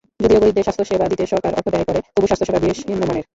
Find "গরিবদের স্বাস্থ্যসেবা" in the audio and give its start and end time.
0.41-1.05